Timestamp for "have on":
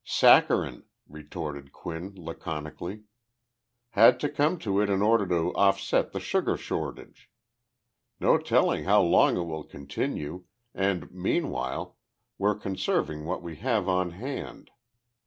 13.57-14.09